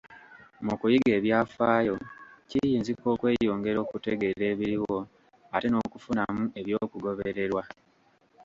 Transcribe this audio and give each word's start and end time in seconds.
Mu 0.65 0.73
kuyiga 0.79 1.11
ebyafaayo 1.19 1.95
kiyinzika 2.49 3.05
okweyongera 3.13 3.77
okutegeera 3.85 4.43
ebiriwo, 4.53 4.97
ate 5.55 5.67
n'okufunamu 5.69 6.43
eby'okugobererwa. 6.59 7.63